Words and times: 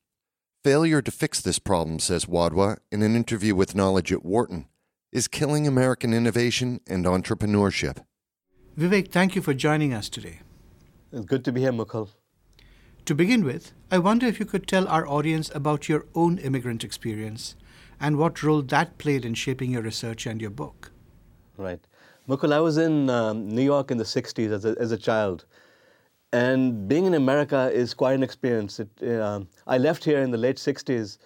Failure 0.63 1.01
to 1.01 1.11
fix 1.11 1.39
this 1.39 1.59
problem, 1.59 1.99
says 1.99 2.25
Wadhwa 2.25 2.77
in 2.91 3.03
an 3.03 3.15
interview 3.15 3.55
with 3.55 3.75
Knowledge 3.75 4.11
at 4.11 4.25
Wharton, 4.25 4.67
is 5.11 5.27
killing 5.27 5.67
American 5.67 6.13
innovation 6.13 6.81
and 6.87 7.05
entrepreneurship. 7.05 8.03
Vivek, 8.77 9.11
thank 9.11 9.35
you 9.35 9.41
for 9.41 9.53
joining 9.53 9.93
us 9.93 10.09
today. 10.09 10.39
It's 11.11 11.25
good 11.25 11.45
to 11.45 11.51
be 11.51 11.61
here, 11.61 11.71
Mukul. 11.71 12.09
To 13.05 13.15
begin 13.15 13.45
with, 13.45 13.71
I 13.91 13.99
wonder 13.99 14.25
if 14.25 14.39
you 14.39 14.45
could 14.45 14.67
tell 14.67 14.87
our 14.87 15.07
audience 15.07 15.49
about 15.55 15.87
your 15.87 16.05
own 16.15 16.39
immigrant 16.39 16.83
experience 16.83 17.55
and 17.99 18.17
what 18.17 18.43
role 18.43 18.61
that 18.63 18.97
played 18.97 19.25
in 19.25 19.35
shaping 19.35 19.71
your 19.71 19.83
research 19.83 20.25
and 20.25 20.41
your 20.41 20.49
book. 20.49 20.91
Right. 21.55 21.79
Mukul, 22.27 22.51
I 22.51 22.59
was 22.59 22.77
in 22.77 23.09
um, 23.09 23.47
New 23.47 23.61
York 23.63 23.89
in 23.91 23.97
the 23.97 24.03
60s 24.03 24.51
as 24.51 24.65
a, 24.65 24.75
as 24.79 24.91
a 24.91 24.97
child. 24.97 25.45
And 26.33 26.89
being 26.89 27.05
in 27.05 27.13
America 27.13 27.71
is 27.73 27.93
quite 27.93 28.13
an 28.13 28.23
experience. 28.23 28.81
It, 28.81 28.89
uh, 29.01 29.41
I 29.65 29.77
left 29.77 30.03
here 30.03 30.21
in 30.21 30.31
the 30.31 30.37
late 30.37 30.57
60s, 30.57 31.17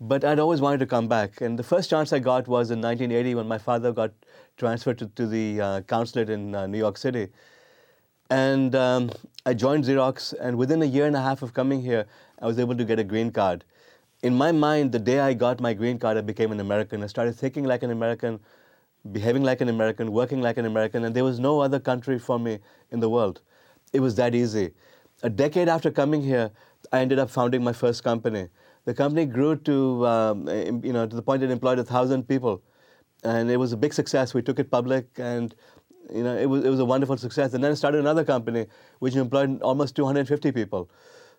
but 0.00 0.24
I'd 0.24 0.40
always 0.40 0.60
wanted 0.60 0.80
to 0.80 0.86
come 0.86 1.06
back. 1.06 1.40
And 1.40 1.56
the 1.56 1.62
first 1.62 1.88
chance 1.88 2.12
I 2.12 2.18
got 2.18 2.48
was 2.48 2.72
in 2.72 2.80
1980 2.80 3.36
when 3.36 3.46
my 3.46 3.58
father 3.58 3.92
got 3.92 4.12
transferred 4.56 4.98
to, 4.98 5.06
to 5.06 5.26
the 5.26 5.60
uh, 5.60 5.80
consulate 5.82 6.30
in 6.30 6.54
uh, 6.54 6.66
New 6.66 6.78
York 6.78 6.98
City. 6.98 7.28
And 8.28 8.74
um, 8.74 9.10
I 9.46 9.54
joined 9.54 9.84
Xerox, 9.84 10.34
and 10.40 10.56
within 10.56 10.82
a 10.82 10.86
year 10.86 11.06
and 11.06 11.14
a 11.14 11.22
half 11.22 11.42
of 11.42 11.54
coming 11.54 11.80
here, 11.80 12.06
I 12.40 12.46
was 12.46 12.58
able 12.58 12.76
to 12.76 12.84
get 12.84 12.98
a 12.98 13.04
green 13.04 13.30
card. 13.30 13.64
In 14.22 14.34
my 14.34 14.50
mind, 14.50 14.92
the 14.92 14.98
day 14.98 15.20
I 15.20 15.32
got 15.32 15.60
my 15.60 15.74
green 15.74 15.98
card, 15.98 16.16
I 16.16 16.22
became 16.22 16.50
an 16.50 16.60
American. 16.60 17.02
I 17.04 17.06
started 17.06 17.36
thinking 17.36 17.64
like 17.64 17.82
an 17.84 17.90
American, 17.90 18.40
behaving 19.12 19.44
like 19.44 19.60
an 19.60 19.68
American, 19.68 20.12
working 20.12 20.40
like 20.40 20.58
an 20.58 20.66
American, 20.66 21.04
and 21.04 21.14
there 21.14 21.24
was 21.24 21.38
no 21.38 21.60
other 21.60 21.78
country 21.78 22.18
for 22.18 22.38
me 22.38 22.58
in 22.90 23.00
the 23.00 23.08
world. 23.08 23.40
It 23.92 24.00
was 24.00 24.14
that 24.16 24.34
easy. 24.34 24.72
A 25.22 25.30
decade 25.30 25.68
after 25.68 25.90
coming 25.90 26.22
here, 26.22 26.50
I 26.92 27.00
ended 27.00 27.18
up 27.18 27.30
founding 27.30 27.62
my 27.62 27.72
first 27.72 28.02
company. 28.04 28.48
The 28.84 28.94
company 28.94 29.26
grew 29.26 29.56
to, 29.56 30.06
um, 30.06 30.48
you 30.82 30.92
know, 30.92 31.06
to 31.06 31.14
the 31.14 31.22
point 31.22 31.42
it 31.42 31.50
employed 31.50 31.78
a 31.78 31.84
thousand 31.84 32.26
people, 32.26 32.62
and 33.22 33.50
it 33.50 33.58
was 33.58 33.72
a 33.72 33.76
big 33.76 33.92
success. 33.92 34.32
We 34.32 34.42
took 34.42 34.58
it 34.58 34.70
public, 34.70 35.06
and 35.18 35.54
you 36.12 36.22
know, 36.22 36.36
it 36.36 36.46
was 36.46 36.64
it 36.64 36.70
was 36.70 36.80
a 36.80 36.84
wonderful 36.84 37.16
success. 37.18 37.52
And 37.52 37.62
then 37.62 37.72
I 37.72 37.74
started 37.74 37.98
another 38.00 38.24
company 38.24 38.66
which 39.00 39.16
employed 39.16 39.60
almost 39.60 39.96
250 39.96 40.52
people. 40.52 40.88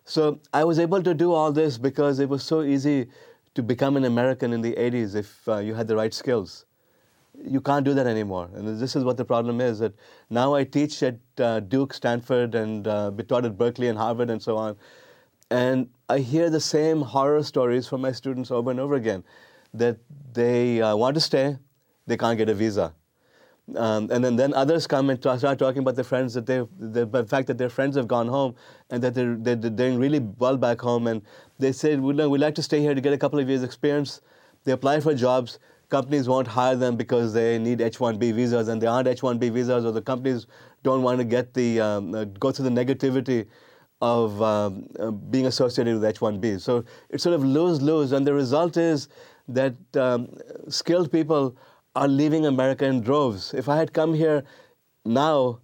So 0.04 0.40
I 0.52 0.64
was 0.64 0.78
able 0.78 1.02
to 1.02 1.14
do 1.14 1.32
all 1.32 1.52
this 1.52 1.78
because 1.78 2.18
it 2.20 2.28
was 2.28 2.42
so 2.42 2.62
easy 2.62 3.08
to 3.54 3.62
become 3.62 3.96
an 3.96 4.04
American 4.04 4.52
in 4.52 4.60
the 4.60 4.72
80s 4.74 5.14
if 5.14 5.48
uh, 5.48 5.58
you 5.58 5.74
had 5.74 5.88
the 5.88 5.96
right 5.96 6.14
skills 6.14 6.64
you 7.38 7.60
can't 7.60 7.84
do 7.84 7.94
that 7.94 8.06
anymore. 8.06 8.50
And 8.54 8.80
this 8.80 8.94
is 8.94 9.04
what 9.04 9.16
the 9.16 9.24
problem 9.24 9.60
is 9.60 9.78
that 9.78 9.94
now 10.30 10.54
I 10.54 10.64
teach 10.64 11.02
at 11.02 11.18
uh, 11.38 11.60
Duke, 11.60 11.94
Stanford, 11.94 12.54
and 12.54 12.86
uh, 12.86 13.10
taught 13.28 13.44
at 13.44 13.56
Berkeley 13.56 13.88
and 13.88 13.98
Harvard 13.98 14.30
and 14.30 14.42
so 14.42 14.56
on. 14.56 14.76
And 15.50 15.88
I 16.08 16.18
hear 16.18 16.50
the 16.50 16.60
same 16.60 17.02
horror 17.02 17.42
stories 17.42 17.86
from 17.86 18.00
my 18.00 18.12
students 18.12 18.50
over 18.50 18.70
and 18.70 18.80
over 18.80 18.94
again 18.94 19.24
that 19.74 19.98
they 20.32 20.80
uh, 20.80 20.94
want 20.96 21.14
to 21.14 21.20
stay, 21.20 21.56
they 22.06 22.16
can't 22.16 22.38
get 22.38 22.48
a 22.48 22.54
visa. 22.54 22.94
Um, 23.76 24.10
and 24.10 24.24
then, 24.24 24.36
then 24.36 24.52
others 24.54 24.86
come 24.86 25.08
and 25.08 25.18
start 25.18 25.58
talking 25.58 25.78
about 25.78 25.94
their 25.94 26.04
friends 26.04 26.34
that 26.34 26.46
they, 26.46 26.62
the 26.78 27.24
fact 27.24 27.46
that 27.46 27.58
their 27.58 27.68
friends 27.68 27.96
have 27.96 28.08
gone 28.08 28.28
home 28.28 28.54
and 28.90 29.02
that 29.02 29.14
they're, 29.14 29.36
they're, 29.36 29.56
doing 29.56 29.98
really 29.98 30.18
well 30.18 30.56
back 30.56 30.80
home. 30.80 31.06
And 31.06 31.22
they 31.58 31.72
say, 31.72 31.96
we'd, 31.96 32.16
we'd 32.16 32.40
like 32.40 32.56
to 32.56 32.62
stay 32.62 32.80
here 32.80 32.94
to 32.94 33.00
get 33.00 33.12
a 33.12 33.18
couple 33.18 33.38
of 33.38 33.48
years' 33.48 33.62
experience. 33.62 34.20
They 34.64 34.72
apply 34.72 35.00
for 35.00 35.14
jobs 35.14 35.58
companies 35.92 36.28
won't 36.32 36.48
hire 36.58 36.76
them 36.84 36.96
because 36.96 37.34
they 37.38 37.58
need 37.58 37.80
H-1B 37.80 38.34
visas, 38.34 38.68
and 38.68 38.80
they 38.80 38.86
aren't 38.86 39.08
H-1B 39.08 39.52
visas, 39.52 39.84
or 39.84 39.92
the 39.92 40.06
companies 40.12 40.46
don't 40.82 41.02
want 41.02 41.18
to 41.18 41.24
get 41.24 41.52
the 41.54 41.68
um, 41.80 42.14
uh, 42.14 42.24
go 42.44 42.50
through 42.50 42.68
the 42.70 42.76
negativity 42.84 43.46
of 44.00 44.42
um, 44.42 44.86
uh, 44.98 45.10
being 45.10 45.46
associated 45.46 45.94
with 45.94 46.04
H-1B. 46.04 46.60
So 46.60 46.84
it's 47.10 47.22
sort 47.22 47.34
of 47.34 47.44
lose-lose, 47.44 48.12
and 48.12 48.26
the 48.26 48.34
result 48.34 48.76
is 48.76 49.08
that 49.48 49.74
um, 50.06 50.28
skilled 50.68 51.12
people 51.12 51.56
are 51.94 52.08
leaving 52.08 52.46
America 52.46 52.86
in 52.86 53.02
droves. 53.02 53.52
If 53.54 53.68
I 53.68 53.76
had 53.76 53.92
come 53.92 54.14
here 54.14 54.42
now, 55.04 55.60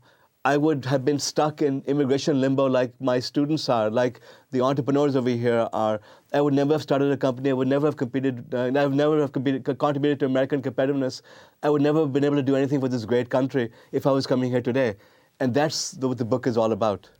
I 0.49 0.57
would 0.57 0.87
have 0.87 1.05
been 1.05 1.19
stuck 1.19 1.61
in 1.61 1.83
immigration 1.87 2.41
limbo 2.41 2.67
like 2.75 2.93
my 3.09 3.21
students 3.21 3.69
are, 3.69 3.91
like 3.91 4.21
the 4.51 4.63
entrepreneurs 4.63 5.15
over 5.15 5.29
here 5.29 5.69
are. 5.75 6.01
I 6.33 6.41
would 6.41 6.55
never 6.55 6.73
have 6.73 6.81
started 6.81 7.13
a 7.13 7.19
company. 7.19 7.51
I 7.51 7.53
would 7.53 7.69
never 7.69 7.87
have 7.87 7.99
competed. 8.03 8.55
Uh, 8.55 8.71
I 8.83 8.87
would 8.87 8.97
never 9.01 9.21
have 9.21 9.33
competed, 9.33 9.67
contributed 9.79 10.21
to 10.21 10.27
American 10.27 10.63
competitiveness. 10.63 11.21
I 11.63 11.69
would 11.69 11.83
never 11.83 12.01
have 12.01 12.15
been 12.15 12.25
able 12.25 12.37
to 12.37 12.47
do 12.51 12.57
anything 12.57 12.81
for 12.81 12.89
this 12.89 13.05
great 13.05 13.29
country 13.29 13.71
if 13.93 14.07
I 14.07 14.11
was 14.11 14.27
coming 14.27 14.51
here 14.51 14.63
today. 14.63 14.97
And 15.39 15.53
that's 15.53 15.95
what 15.99 16.17
the 16.17 16.25
book 16.25 16.47
is 16.47 16.57
all 16.57 16.73
about. 16.73 17.11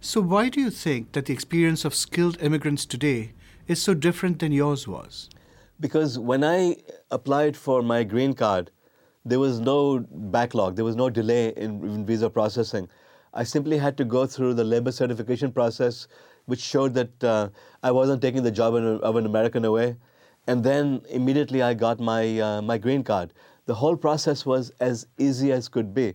So, 0.00 0.20
why 0.20 0.48
do 0.48 0.60
you 0.60 0.70
think 0.70 1.12
that 1.12 1.26
the 1.26 1.32
experience 1.32 1.84
of 1.84 1.94
skilled 1.94 2.42
immigrants 2.42 2.84
today 2.84 3.32
is 3.68 3.80
so 3.80 3.94
different 3.94 4.40
than 4.40 4.50
yours 4.50 4.88
was? 4.88 5.30
Because 5.78 6.18
when 6.18 6.42
I 6.42 6.78
applied 7.12 7.56
for 7.56 7.80
my 7.80 8.02
green 8.02 8.34
card, 8.34 8.72
there 9.24 9.38
was 9.38 9.60
no 9.60 10.04
backlog, 10.10 10.76
there 10.76 10.84
was 10.84 10.96
no 10.96 11.08
delay 11.10 11.52
in, 11.56 11.82
in 11.84 12.06
visa 12.06 12.28
processing. 12.28 12.88
I 13.32 13.42
simply 13.42 13.78
had 13.78 13.96
to 13.96 14.04
go 14.04 14.26
through 14.26 14.54
the 14.54 14.64
labor 14.64 14.92
certification 14.92 15.50
process 15.50 16.06
which 16.46 16.60
showed 16.60 16.94
that 16.94 17.24
uh, 17.24 17.48
I 17.82 17.90
wasn't 17.90 18.22
taking 18.22 18.42
the 18.42 18.50
job 18.50 18.74
of 18.74 19.16
an 19.16 19.26
American 19.26 19.64
away. 19.64 19.96
And 20.46 20.62
then 20.62 21.02
immediately 21.08 21.62
I 21.62 21.74
got 21.74 22.00
my, 22.00 22.38
uh, 22.38 22.62
my 22.62 22.78
green 22.78 23.02
card. 23.02 23.32
The 23.66 23.74
whole 23.74 23.96
process 23.96 24.44
was 24.44 24.70
as 24.80 25.06
easy 25.18 25.52
as 25.52 25.68
could 25.68 25.94
be. 25.94 26.14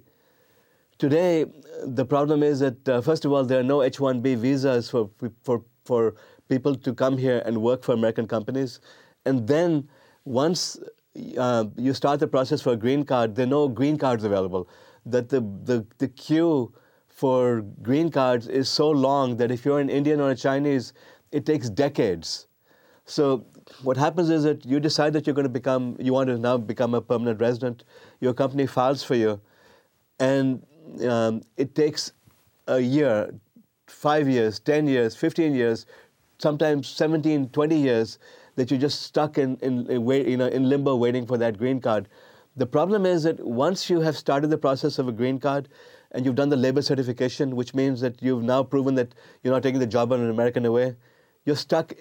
Today, 0.99 1.45
the 1.83 2.05
problem 2.05 2.43
is 2.43 2.59
that, 2.59 2.87
uh, 2.87 3.01
first 3.01 3.25
of 3.25 3.31
all, 3.31 3.43
there 3.43 3.59
are 3.59 3.63
no 3.63 3.81
H 3.81 3.97
1B 3.97 4.37
visas 4.37 4.89
for, 4.89 5.09
for, 5.43 5.63
for 5.85 6.15
people 6.47 6.75
to 6.75 6.93
come 6.93 7.17
here 7.17 7.41
and 7.45 7.61
work 7.61 7.83
for 7.83 7.93
American 7.93 8.27
companies. 8.27 8.81
And 9.25 9.47
then 9.47 9.89
once 10.25 10.77
uh, 11.37 11.65
you 11.77 11.93
start 11.93 12.19
the 12.19 12.27
process 12.27 12.61
for 12.61 12.73
a 12.73 12.75
green 12.75 13.03
card, 13.03 13.35
there 13.35 13.45
are 13.45 13.49
no 13.49 13.67
green 13.67 13.97
cards 13.97 14.23
available. 14.23 14.69
That 15.05 15.29
the, 15.29 15.41
the, 15.63 15.85
the 15.97 16.07
queue 16.07 16.73
for 17.07 17.61
green 17.81 18.09
cards 18.11 18.47
is 18.47 18.69
so 18.69 18.89
long 18.89 19.37
that 19.37 19.51
if 19.51 19.65
you're 19.65 19.79
an 19.79 19.89
Indian 19.89 20.21
or 20.21 20.31
a 20.31 20.35
Chinese, 20.35 20.93
it 21.31 21.45
takes 21.45 21.69
decades. 21.69 22.47
So 23.05 23.45
what 23.83 23.97
happens 23.97 24.29
is 24.29 24.43
that 24.43 24.65
you 24.65 24.79
decide 24.79 25.13
that 25.13 25.25
you're 25.25 25.33
going 25.33 25.47
to 25.47 25.49
become, 25.49 25.95
you 25.99 26.13
want 26.13 26.27
to 26.27 26.37
now 26.37 26.57
become 26.57 26.93
a 26.93 27.01
permanent 27.01 27.41
resident. 27.41 27.83
Your 28.19 28.33
company 28.33 28.67
files 28.67 29.03
for 29.03 29.15
you, 29.15 29.41
and 30.19 30.63
um, 31.07 31.41
it 31.57 31.75
takes 31.75 32.11
a 32.67 32.79
year, 32.79 33.33
five 33.87 34.29
years, 34.29 34.59
10 34.59 34.87
years, 34.87 35.15
15 35.15 35.55
years, 35.55 35.85
sometimes 36.37 36.87
17, 36.87 37.49
20 37.49 37.75
years 37.75 38.19
that 38.59 38.69
you're 38.69 38.79
just 38.79 39.03
stuck 39.03 39.37
in, 39.37 39.57
in, 39.61 39.89
in, 39.89 40.05
you 40.05 40.37
know, 40.37 40.47
in 40.47 40.67
limbo 40.67 40.95
waiting 40.95 41.25
for 41.25 41.37
that 41.37 41.57
green 41.57 41.79
card. 41.79 42.09
The 42.57 42.65
problem 42.65 43.05
is 43.05 43.23
that 43.23 43.39
once 43.45 43.89
you 43.89 44.01
have 44.01 44.17
started 44.17 44.49
the 44.49 44.57
process 44.57 44.99
of 44.99 45.07
a 45.07 45.13
green 45.13 45.39
card, 45.39 45.69
and 46.11 46.25
you've 46.25 46.35
done 46.35 46.49
the 46.49 46.57
labor 46.57 46.81
certification, 46.81 47.55
which 47.55 47.73
means 47.73 48.01
that 48.01 48.21
you've 48.21 48.43
now 48.43 48.63
proven 48.63 48.95
that 48.95 49.13
you're 49.43 49.53
not 49.53 49.63
taking 49.63 49.79
the 49.79 49.87
job 49.87 50.11
on 50.11 50.19
an 50.19 50.29
American 50.29 50.65
away, 50.65 50.95
you're 51.45 51.55
stuck 51.55 51.93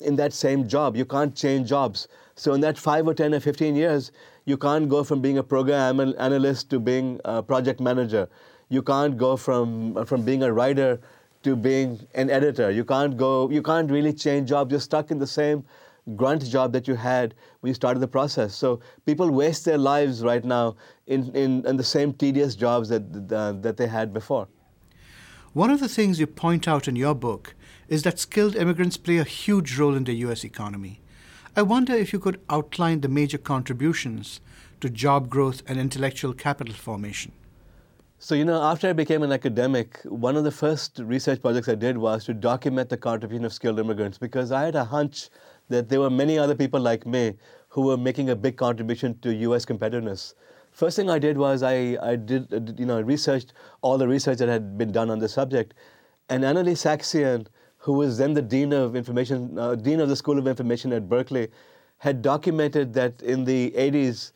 in 0.00 0.16
that 0.16 0.32
same 0.32 0.66
job. 0.68 0.96
You 0.96 1.04
can't 1.04 1.34
change 1.34 1.68
jobs. 1.68 2.08
So 2.34 2.54
in 2.54 2.60
that 2.60 2.78
five 2.78 3.06
or 3.06 3.14
10 3.14 3.34
or 3.34 3.40
15 3.40 3.76
years, 3.76 4.12
you 4.44 4.56
can't 4.56 4.88
go 4.88 5.02
from 5.02 5.20
being 5.20 5.38
a 5.38 5.42
program 5.42 6.00
analyst 6.00 6.70
to 6.70 6.78
being 6.78 7.20
a 7.24 7.42
project 7.42 7.80
manager. 7.80 8.28
You 8.68 8.82
can't 8.82 9.16
go 9.16 9.36
from, 9.36 10.04
from 10.06 10.24
being 10.24 10.42
a 10.42 10.52
writer 10.52 11.00
to 11.42 11.56
being 11.56 12.00
an 12.14 12.30
editor. 12.30 12.70
You 12.70 12.84
can't 12.84 13.16
go, 13.16 13.50
you 13.50 13.62
can't 13.62 13.90
really 13.90 14.12
change 14.12 14.48
jobs. 14.48 14.70
You're 14.70 14.80
stuck 14.80 15.10
in 15.10 15.18
the 15.18 15.26
same 15.26 15.64
grunt 16.14 16.44
job 16.44 16.72
that 16.72 16.86
you 16.86 16.94
had 16.94 17.34
when 17.60 17.68
you 17.70 17.74
started 17.74 18.00
the 18.00 18.08
process. 18.08 18.54
So 18.54 18.80
people 19.04 19.30
waste 19.30 19.64
their 19.64 19.78
lives 19.78 20.22
right 20.22 20.44
now 20.44 20.76
in, 21.06 21.34
in, 21.34 21.66
in 21.66 21.76
the 21.76 21.84
same 21.84 22.12
tedious 22.12 22.54
jobs 22.54 22.88
that, 22.90 23.32
uh, 23.32 23.52
that 23.52 23.76
they 23.76 23.88
had 23.88 24.12
before. 24.12 24.46
One 25.52 25.70
of 25.70 25.80
the 25.80 25.88
things 25.88 26.20
you 26.20 26.26
point 26.26 26.68
out 26.68 26.86
in 26.86 26.96
your 26.96 27.14
book 27.14 27.54
is 27.88 28.02
that 28.02 28.18
skilled 28.18 28.56
immigrants 28.56 28.96
play 28.96 29.18
a 29.18 29.24
huge 29.24 29.78
role 29.78 29.94
in 29.94 30.04
the 30.04 30.14
US 30.26 30.44
economy. 30.44 31.00
I 31.56 31.62
wonder 31.62 31.94
if 31.94 32.12
you 32.12 32.18
could 32.18 32.40
outline 32.50 33.00
the 33.00 33.08
major 33.08 33.38
contributions 33.38 34.40
to 34.80 34.90
job 34.90 35.30
growth 35.30 35.62
and 35.66 35.80
intellectual 35.80 36.34
capital 36.34 36.74
formation. 36.74 37.32
So, 38.18 38.34
you 38.34 38.44
know, 38.44 38.62
after 38.62 38.88
I 38.88 38.92
became 38.92 39.22
an 39.22 39.32
academic, 39.32 40.00
one 40.04 40.36
of 40.36 40.44
the 40.44 40.50
first 40.50 40.98
research 40.98 41.42
projects 41.42 41.68
I 41.68 41.74
did 41.74 41.98
was 41.98 42.24
to 42.24 42.34
document 42.34 42.88
the 42.88 42.96
contribution 42.96 43.44
of 43.44 43.52
skilled 43.52 43.78
immigrants 43.78 44.16
because 44.18 44.52
I 44.52 44.64
had 44.64 44.74
a 44.74 44.84
hunch 44.84 45.28
that 45.68 45.88
there 45.88 46.00
were 46.00 46.10
many 46.10 46.38
other 46.38 46.54
people 46.54 46.80
like 46.80 47.06
me 47.06 47.34
who 47.68 47.82
were 47.82 47.96
making 47.96 48.30
a 48.30 48.36
big 48.36 48.56
contribution 48.56 49.18
to 49.20 49.34
US 49.34 49.64
competitiveness. 49.64 50.34
First 50.72 50.96
thing 50.96 51.08
I 51.08 51.18
did 51.18 51.38
was 51.38 51.62
I, 51.62 51.96
I 52.02 52.16
did, 52.16 52.74
you 52.78 52.86
know, 52.86 53.00
researched 53.00 53.54
all 53.80 53.96
the 53.96 54.06
research 54.06 54.38
that 54.38 54.48
had 54.48 54.76
been 54.76 54.92
done 54.92 55.10
on 55.10 55.18
the 55.18 55.28
subject. 55.28 55.74
And 56.28 56.44
Annalee 56.44 56.76
Saxenian, 56.76 57.46
who 57.78 57.94
was 57.94 58.18
then 58.18 58.34
the 58.34 58.42
dean 58.42 58.72
of 58.72 58.94
information, 58.94 59.58
uh, 59.58 59.74
dean 59.74 60.00
of 60.00 60.08
the 60.08 60.16
School 60.16 60.38
of 60.38 60.46
Information 60.46 60.92
at 60.92 61.08
Berkeley, 61.08 61.48
had 61.98 62.20
documented 62.20 62.92
that 62.94 63.22
in 63.22 63.44
the 63.44 63.70
80s, 63.70 64.32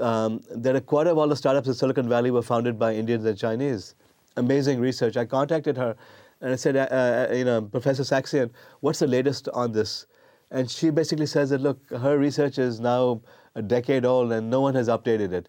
um, 0.00 0.40
that 0.50 0.74
a 0.74 0.80
quarter 0.80 1.10
of 1.10 1.18
all 1.18 1.28
the 1.28 1.36
startups 1.36 1.68
in 1.68 1.74
Silicon 1.74 2.08
Valley 2.08 2.30
were 2.30 2.42
founded 2.42 2.78
by 2.78 2.94
Indians 2.94 3.24
and 3.24 3.36
Chinese. 3.36 3.94
Amazing 4.36 4.80
research. 4.80 5.16
I 5.16 5.24
contacted 5.26 5.76
her 5.76 5.96
and 6.40 6.52
I 6.52 6.56
said, 6.56 6.76
uh, 6.76 7.28
uh, 7.30 7.34
you 7.34 7.44
know, 7.44 7.62
Professor 7.62 8.02
Saxenian, 8.02 8.50
what's 8.80 8.98
the 8.98 9.06
latest 9.06 9.48
on 9.50 9.72
this? 9.72 10.06
And 10.54 10.70
she 10.70 10.90
basically 10.90 11.26
says 11.26 11.50
that, 11.50 11.60
look, 11.60 11.90
her 11.90 12.16
research 12.16 12.58
is 12.58 12.78
now 12.78 13.20
a 13.56 13.60
decade 13.60 14.04
old 14.04 14.30
and 14.30 14.48
no 14.48 14.60
one 14.60 14.76
has 14.76 14.86
updated 14.86 15.32
it. 15.32 15.48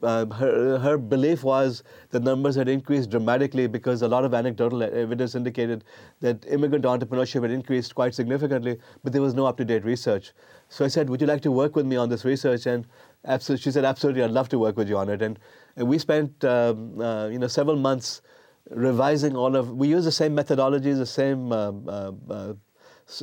Uh, 0.00 0.26
her, 0.26 0.78
her 0.78 0.96
belief 0.96 1.42
was 1.42 1.82
the 2.10 2.20
numbers 2.20 2.54
had 2.54 2.68
increased 2.68 3.10
dramatically 3.10 3.66
because 3.66 4.02
a 4.02 4.06
lot 4.08 4.24
of 4.24 4.32
anecdotal 4.32 4.84
evidence 4.84 5.34
indicated 5.34 5.82
that 6.20 6.46
immigrant 6.48 6.84
entrepreneurship 6.84 7.42
had 7.42 7.50
increased 7.50 7.96
quite 7.96 8.14
significantly, 8.14 8.78
but 9.02 9.12
there 9.12 9.20
was 9.20 9.34
no 9.34 9.44
up 9.44 9.56
to 9.56 9.64
date 9.64 9.84
research. 9.84 10.32
So 10.68 10.84
I 10.84 10.88
said, 10.88 11.10
Would 11.10 11.20
you 11.20 11.26
like 11.26 11.42
to 11.42 11.50
work 11.50 11.74
with 11.74 11.84
me 11.84 11.96
on 11.96 12.08
this 12.08 12.24
research? 12.24 12.66
And 12.66 12.86
absolutely, 13.24 13.64
she 13.64 13.72
said, 13.72 13.84
Absolutely, 13.84 14.22
I'd 14.22 14.30
love 14.30 14.48
to 14.50 14.58
work 14.60 14.76
with 14.76 14.88
you 14.88 14.96
on 14.96 15.08
it. 15.08 15.20
And, 15.20 15.36
and 15.74 15.88
we 15.88 15.98
spent 15.98 16.44
um, 16.44 17.00
uh, 17.00 17.26
you 17.26 17.40
know, 17.40 17.48
several 17.48 17.76
months 17.76 18.22
revising 18.70 19.36
all 19.36 19.56
of, 19.56 19.70
we 19.72 19.88
use 19.88 20.04
the 20.04 20.12
same 20.12 20.34
methodologies, 20.36 20.96
the 20.98 21.06
same, 21.06 21.50
um, 21.50 21.88
uh, 22.30 22.52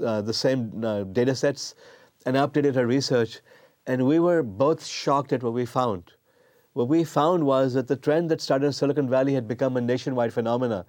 uh, 0.04 0.22
the 0.22 0.34
same 0.34 0.84
uh, 0.84 1.04
data 1.04 1.36
sets, 1.36 1.76
and 2.26 2.36
updated 2.36 2.76
her 2.76 2.86
research. 2.86 3.42
And 3.88 4.06
we 4.06 4.20
were 4.20 4.44
both 4.44 4.86
shocked 4.86 5.34
at 5.34 5.44
what 5.44 5.54
we 5.54 5.66
found. 5.66 6.14
What 6.74 6.88
we 6.88 7.04
found 7.04 7.46
was 7.46 7.74
that 7.74 7.88
the 7.88 7.96
trend 7.96 8.30
that 8.32 8.42
started 8.42 8.68
in 8.68 8.74
Silicon 8.74 9.10
Valley 9.10 9.34
had 9.34 9.48
become 9.48 9.76
a 9.76 9.82
nationwide 9.82 10.34
phenomena. 10.34 10.86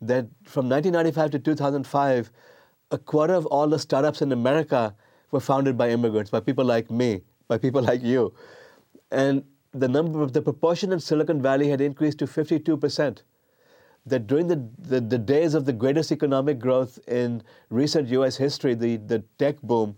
That 0.00 0.26
from 0.44 0.68
1995 0.68 1.30
to 1.32 1.38
2005, 1.38 2.32
a 2.90 2.98
quarter 2.98 3.34
of 3.34 3.46
all 3.46 3.68
the 3.68 3.78
startups 3.78 4.20
in 4.20 4.32
America 4.32 4.94
were 5.30 5.40
founded 5.40 5.78
by 5.78 5.90
immigrants, 5.90 6.30
by 6.30 6.40
people 6.40 6.64
like 6.64 6.90
me, 6.90 7.22
by 7.48 7.58
people 7.58 7.82
like 7.82 8.02
you. 8.02 8.34
And 9.10 9.44
the 9.72 9.88
number 9.88 10.22
of 10.22 10.32
the 10.32 10.42
proportion 10.42 10.92
in 10.92 11.00
Silicon 11.00 11.40
Valley 11.40 11.68
had 11.68 11.80
increased 11.80 12.18
to 12.18 12.26
52%. 12.26 13.22
That 14.04 14.26
during 14.26 14.48
the, 14.48 14.68
the, 14.78 15.00
the 15.00 15.18
days 15.18 15.54
of 15.54 15.64
the 15.64 15.72
greatest 15.72 16.10
economic 16.10 16.58
growth 16.58 16.98
in 17.06 17.42
recent 17.70 18.08
US 18.08 18.36
history, 18.36 18.74
the, 18.74 18.96
the 18.96 19.20
tech 19.38 19.60
boom, 19.62 19.96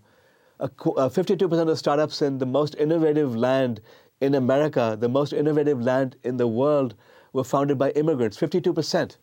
52% 0.59 1.51
uh, 1.51 1.71
of 1.71 1.77
startups 1.77 2.21
in 2.21 2.37
the 2.37 2.45
most 2.45 2.75
innovative 2.75 3.35
land 3.35 3.81
in 4.21 4.35
America, 4.35 4.95
the 4.99 5.09
most 5.09 5.33
innovative 5.33 5.81
land 5.81 6.15
in 6.23 6.37
the 6.37 6.47
world, 6.47 6.95
were 7.33 7.43
founded 7.43 7.77
by 7.77 7.89
immigrants 7.91 8.37
52%. 8.37 9.17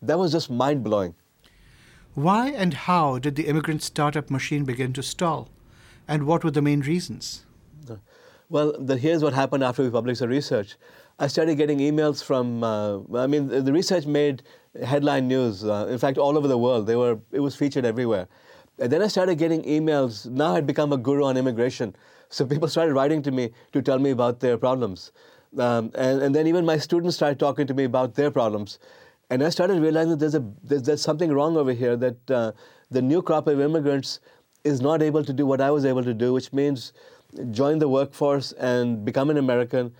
That 0.00 0.18
was 0.18 0.32
just 0.32 0.50
mind 0.50 0.82
blowing. 0.82 1.14
Why 2.14 2.48
and 2.48 2.74
how 2.74 3.18
did 3.18 3.36
the 3.36 3.46
immigrant 3.46 3.82
startup 3.82 4.30
machine 4.30 4.64
begin 4.64 4.92
to 4.94 5.02
stall? 5.02 5.48
And 6.08 6.26
what 6.26 6.42
were 6.42 6.50
the 6.50 6.60
main 6.60 6.80
reasons? 6.80 7.44
Well, 8.50 8.74
the, 8.78 8.98
here's 8.98 9.22
what 9.22 9.32
happened 9.32 9.64
after 9.64 9.82
we 9.82 9.88
published 9.88 10.20
the 10.20 10.28
research. 10.28 10.76
I 11.22 11.28
started 11.28 11.56
getting 11.56 11.78
emails 11.78 12.20
from, 12.20 12.64
uh, 12.64 12.98
I 13.14 13.28
mean, 13.28 13.46
the, 13.46 13.72
research 13.72 14.06
made 14.06 14.42
headline 14.84 15.28
news. 15.28 15.64
Uh, 15.64 15.86
in 15.88 15.96
fact, 15.96 16.18
all 16.18 16.36
over 16.36 16.48
the 16.48 16.58
world. 16.58 16.88
They 16.88 16.96
were, 16.96 17.16
it 17.30 17.38
was 17.38 17.54
featured 17.54 17.84
everywhere. 17.84 18.26
And 18.80 18.90
then 18.90 19.02
I 19.02 19.06
started 19.06 19.38
getting 19.38 19.62
emails. 19.62 20.28
Now 20.28 20.56
I'd 20.56 20.66
become 20.66 20.92
a 20.92 20.96
guru 20.96 21.22
on 21.22 21.36
immigration. 21.36 21.94
So 22.28 22.44
people 22.44 22.66
started 22.66 22.94
writing 22.94 23.22
to 23.22 23.30
me 23.30 23.50
to 23.72 23.80
tell 23.80 24.00
me 24.00 24.10
about 24.10 24.40
their 24.40 24.58
problems. 24.58 25.12
Um, 25.56 25.92
and, 25.94 26.22
and 26.22 26.34
then 26.34 26.48
even 26.48 26.66
my 26.66 26.76
students 26.76 27.14
started 27.14 27.38
talking 27.38 27.68
to 27.68 27.74
me 27.74 27.84
about 27.84 28.16
their 28.16 28.32
problems. 28.32 28.80
And 29.30 29.44
I 29.44 29.50
started 29.50 29.80
realizing 29.80 30.10
that 30.10 30.18
there's, 30.18 30.34
a, 30.34 30.44
there's, 30.64 30.82
there's 30.82 31.02
something 31.02 31.30
wrong 31.30 31.56
over 31.56 31.72
here, 31.72 31.96
that 31.98 32.30
uh, 32.32 32.50
the 32.90 33.00
new 33.00 33.22
crop 33.22 33.46
of 33.46 33.60
immigrants 33.60 34.18
is 34.64 34.80
not 34.80 35.00
able 35.00 35.22
to 35.22 35.32
do 35.32 35.46
what 35.46 35.60
I 35.60 35.70
was 35.70 35.84
able 35.84 36.02
to 36.02 36.14
do, 36.14 36.32
which 36.32 36.52
means 36.52 36.92
join 37.52 37.78
the 37.78 37.88
workforce 37.88 38.50
and 38.52 39.04
become 39.04 39.30
an 39.30 39.36
American 39.36 39.94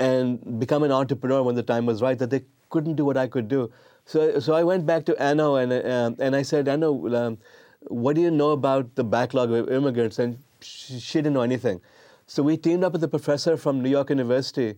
and 0.00 0.58
become 0.58 0.82
an 0.82 0.90
entrepreneur 0.90 1.42
when 1.42 1.54
the 1.54 1.62
time 1.62 1.86
was 1.86 2.02
right, 2.02 2.18
that 2.18 2.30
they 2.30 2.42
couldn't 2.70 2.94
do 2.94 3.04
what 3.04 3.16
I 3.16 3.26
could 3.28 3.48
do. 3.48 3.70
So, 4.06 4.40
so 4.40 4.54
I 4.54 4.64
went 4.64 4.86
back 4.86 5.04
to 5.04 5.22
Anno 5.22 5.56
and, 5.56 5.72
uh, 5.72 6.12
and 6.18 6.34
I 6.34 6.42
said, 6.42 6.66
Anno, 6.66 7.14
um, 7.14 7.38
what 7.82 8.16
do 8.16 8.22
you 8.22 8.30
know 8.30 8.50
about 8.50 8.94
the 8.94 9.04
backlog 9.04 9.52
of 9.52 9.68
immigrants? 9.68 10.18
And 10.18 10.38
she, 10.60 10.98
she, 10.98 11.18
didn't 11.18 11.34
know 11.34 11.42
anything. 11.42 11.80
So 12.26 12.42
we 12.42 12.56
teamed 12.56 12.82
up 12.82 12.92
with 12.92 13.04
a 13.04 13.08
professor 13.08 13.56
from 13.56 13.82
New 13.82 13.90
York 13.90 14.08
University, 14.10 14.76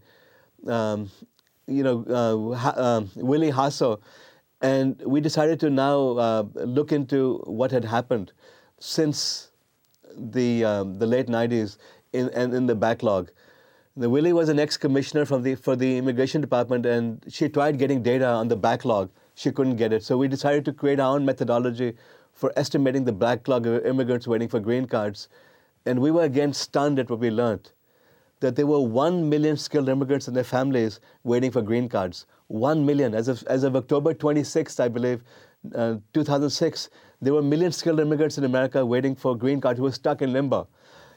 um, 0.67 1.11
you 1.67 1.85
know, 1.85 2.05
uh, 2.09 2.57
ha, 2.57 2.71
uh, 2.71 3.03
Willie 3.15 3.53
Jasso, 3.53 4.01
and 4.61 5.01
we 5.05 5.21
decided 5.21 5.61
to 5.61 5.71
now 5.71 5.99
uh, 6.19 6.45
look 6.55 6.93
into 6.93 7.39
what 7.45 7.71
had 7.71 7.85
happened 7.85 8.33
since 8.79 9.51
the 10.17 10.65
um, 10.65 10.99
the 10.99 11.07
late 11.07 11.27
90s 11.27 11.79
in, 12.13 12.29
and 12.31 12.55
in 12.55 12.67
the 12.67 12.75
backlog. 12.75 13.31
The 13.95 14.09
Willie 14.09 14.33
was 14.33 14.49
an 14.49 14.59
ex-commissioner 14.59 15.27
from 15.27 15.43
the 15.43 15.55
for 15.55 15.77
the 15.77 15.99
immigration 15.99 16.41
department, 16.41 16.87
and 16.87 17.23
she 17.29 17.49
tried 17.51 17.79
getting 17.79 18.03
data 18.03 18.27
on 18.27 18.49
the 18.49 18.57
backlog. 18.57 19.11
She 19.35 19.53
couldn't 19.53 19.77
get 19.77 19.93
it, 19.93 20.03
so 20.03 20.17
we 20.17 20.29
decided 20.29 20.65
to 20.65 20.73
create 20.73 20.99
our 20.99 21.15
own 21.15 21.27
methodology 21.27 21.95
for 22.33 22.55
estimating 22.57 23.05
the 23.05 23.13
backlog 23.13 23.67
of 23.67 23.85
immigrants 23.85 24.27
waiting 24.27 24.49
for 24.49 24.61
green 24.61 24.87
cards. 24.87 25.29
And 25.85 26.01
we 26.01 26.11
were 26.11 26.23
again 26.23 26.55
stunned 26.55 26.99
at 26.99 27.11
what 27.11 27.19
we 27.19 27.31
learned 27.31 27.71
that 28.41 28.57
there 28.57 28.67
were 28.67 28.81
1 28.81 29.29
million 29.29 29.57
skilled 29.57 29.89
immigrants 29.89 30.27
and 30.27 30.37
their 30.37 30.45
families 30.45 30.99
waiting 31.23 31.51
for 31.51 31.63
green 31.63 31.89
cards. 31.89 32.27
1 32.49 32.85
million. 32.85 33.15
As 33.15 33.29
of, 33.29 33.43
as 33.45 33.63
of 33.63 33.77
October 33.77 34.15
26th, 34.15 34.81
I 34.81 34.89
believe, 34.89 35.23
uh, 35.75 35.97
2006, 36.13 36.91
there 37.21 37.33
were 37.33 37.43
million 37.43 37.71
skilled 37.71 38.01
immigrants 38.01 38.39
in 38.39 38.45
America 38.45 38.85
waiting 38.85 39.15
for 39.15 39.37
green 39.37 39.61
cards 39.61 39.79
who 39.79 39.85
were 39.85 39.93
stuck 39.93 40.23
in 40.23 40.33
limbo. 40.33 40.67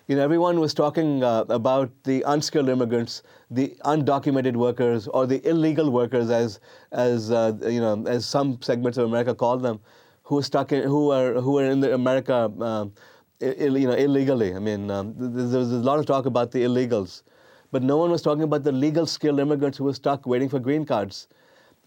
You 0.08 0.16
know, 0.16 0.22
everyone 0.22 0.60
was 0.60 0.76
talking 0.76 1.24
uh, 1.24 1.46
about 1.50 1.92
the 2.04 2.24
unskilled 2.28 2.70
immigrants, 2.70 3.24
the 3.50 3.76
undocumented 3.86 4.56
workers, 4.56 5.08
or 5.08 5.26
the 5.26 5.44
illegal 5.50 5.90
workers, 5.90 6.30
as, 6.30 6.60
as, 6.92 7.32
uh, 7.32 7.54
you 7.64 7.80
know, 7.80 8.06
as 8.06 8.24
some 8.24 8.62
segments 8.62 9.00
of 9.00 9.06
America 9.06 9.34
call 9.34 9.58
them 9.58 9.80
who 10.22 10.38
are 10.38 10.44
stuck 10.44 10.72
in, 10.72 10.84
who 10.84 11.10
are 11.10 11.34
who 11.42 11.58
are 11.58 11.66
in 11.66 11.84
America, 11.84 12.52
um, 12.62 12.94
Ill, 13.40 13.78
you 13.80 13.88
know, 13.88 13.96
illegally. 13.96 14.54
I 14.54 14.60
mean, 14.60 14.92
um, 14.92 15.16
there 15.18 15.60
was 15.60 15.72
a 15.72 15.78
lot 15.78 15.98
of 15.98 16.06
talk 16.06 16.28
about 16.28 16.52
the 16.52 16.64
illegals, 16.64 17.24
but 17.72 17.82
no 17.82 17.98
one 17.98 18.12
was 18.12 18.22
talking 18.22 18.44
about 18.44 18.64
the 18.64 18.72
legal 18.72 19.08
skilled 19.08 19.40
immigrants 19.40 19.80
who 19.80 19.86
were 19.86 19.94
stuck 19.94 20.28
waiting 20.28 20.50
for 20.50 20.60
green 20.60 20.86
cards. 20.86 21.28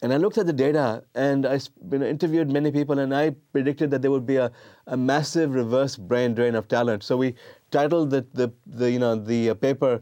And 0.00 0.12
I 0.12 0.16
looked 0.16 0.38
at 0.38 0.46
the 0.46 0.52
data, 0.52 1.02
and 1.14 1.44
I 1.44 1.54
you 1.90 1.98
know, 1.98 2.06
interviewed 2.06 2.50
many 2.50 2.70
people, 2.70 3.00
and 3.00 3.14
I 3.14 3.30
predicted 3.52 3.90
that 3.90 4.02
there 4.02 4.12
would 4.12 4.26
be 4.26 4.36
a, 4.36 4.52
a 4.86 4.96
massive 4.96 5.54
reverse 5.54 5.96
brain 5.96 6.34
drain 6.34 6.54
of 6.54 6.68
talent. 6.68 7.02
So 7.02 7.16
we 7.16 7.34
titled 7.72 8.10
the, 8.10 8.24
the, 8.32 8.52
the 8.66 8.90
you 8.90 9.00
know 9.00 9.16
the 9.16 9.50
uh, 9.50 9.54
paper 9.54 10.00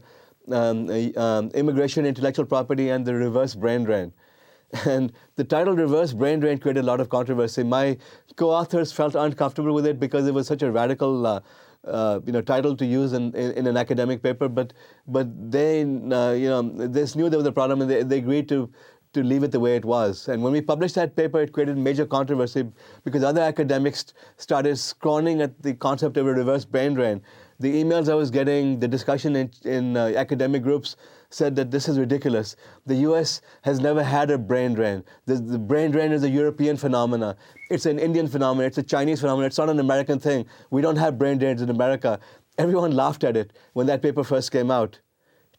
um, 0.51 0.89
um, 1.17 1.49
"Immigration, 1.49 2.05
Intellectual 2.05 2.45
Property, 2.45 2.89
and 2.89 3.05
the 3.05 3.15
Reverse 3.15 3.55
Brain 3.55 3.83
Drain." 3.83 4.13
And 4.85 5.13
the 5.37 5.45
title 5.45 5.75
Reverse 5.75 6.13
Brain 6.13 6.41
Drain 6.41 6.59
created 6.59 6.81
a 6.81 6.85
lot 6.85 6.99
of 6.99 7.09
controversy. 7.09 7.63
My 7.63 7.97
co 8.35 8.51
authors 8.51 8.91
felt 8.91 9.15
uncomfortable 9.15 9.73
with 9.73 9.87
it 9.87 9.99
because 9.99 10.27
it 10.27 10.33
was 10.33 10.45
such 10.45 10.61
a 10.61 10.71
radical 10.71 11.25
uh, 11.25 11.39
uh, 11.87 12.19
you 12.25 12.33
know, 12.33 12.41
title 12.41 12.75
to 12.75 12.85
use 12.85 13.13
in, 13.13 13.33
in, 13.33 13.51
in, 13.51 13.67
an 13.67 13.77
academic 13.77 14.21
paper, 14.21 14.49
but, 14.49 14.73
but 15.07 15.27
they, 15.51 15.81
uh, 15.81 16.31
you 16.31 16.49
know, 16.49 16.61
they 16.61 17.05
knew 17.15 17.29
there 17.29 17.37
was 17.37 17.47
a 17.47 17.51
problem 17.51 17.81
and 17.81 17.89
they, 17.89 18.03
they 18.03 18.17
agreed 18.17 18.49
to, 18.49 18.69
to 19.13 19.23
leave 19.23 19.43
it 19.43 19.51
the 19.51 19.59
way 19.59 19.75
it 19.75 19.85
was. 19.85 20.27
And 20.27 20.43
when 20.43 20.53
we 20.53 20.61
published 20.61 20.95
that 20.95 21.15
paper, 21.15 21.41
it 21.41 21.51
created 21.51 21.77
major 21.77 22.05
controversy 22.05 22.65
because 23.03 23.23
other 23.23 23.41
academics 23.41 24.13
started 24.37 24.77
scorning 24.77 25.41
at 25.41 25.61
the 25.61 25.73
concept 25.73 26.17
of 26.17 26.27
a 26.27 26.33
reverse 26.33 26.65
brain 26.65 26.93
drain. 26.93 27.21
The 27.59 27.83
emails 27.83 28.07
I 28.09 28.13
was 28.13 28.29
getting, 28.29 28.79
the 28.79 28.87
discussion 28.87 29.35
in, 29.35 29.51
in 29.63 29.97
uh, 29.97 30.13
academic 30.15 30.61
groups 30.61 30.95
said 31.29 31.55
that 31.55 31.71
this 31.71 31.89
is 31.89 31.97
ridiculous. 31.97 32.55
The 32.85 32.95
US 33.07 33.41
has 33.63 33.79
never 33.79 34.03
had 34.03 34.29
a 34.29 34.37
brain 34.37 34.73
drain. 34.73 35.03
The, 35.25 35.35
the 35.35 35.59
brain 35.59 35.91
drain 35.91 36.11
is 36.11 36.23
a 36.23 36.29
European 36.29 36.77
phenomenon. 36.77 37.35
It's 37.69 37.85
an 37.85 37.99
Indian 37.99 38.27
phenomenon. 38.27 38.67
It's 38.67 38.77
a 38.77 38.83
Chinese 38.83 39.21
phenomenon. 39.21 39.47
It's 39.47 39.57
not 39.57 39.69
an 39.69 39.79
American 39.79 40.19
thing. 40.19 40.45
We 40.69 40.81
don't 40.81 40.97
have 40.97 41.17
brain 41.17 41.37
drains 41.39 41.61
in 41.61 41.69
America. 41.69 42.19
Everyone 42.57 42.91
laughed 42.91 43.23
at 43.23 43.35
it 43.35 43.53
when 43.73 43.87
that 43.87 44.01
paper 44.01 44.23
first 44.23 44.51
came 44.51 44.71
out. 44.71 44.99